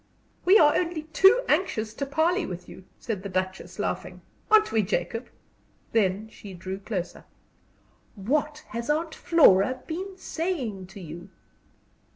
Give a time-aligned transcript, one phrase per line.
[0.45, 4.21] "We are only too anxious to parley with you," said the Duchess, laughing.
[4.49, 5.27] "Aren't we, Jacob?"
[5.91, 7.23] Then she drew closer.
[8.15, 11.29] "What has Aunt Flora been saying to you?"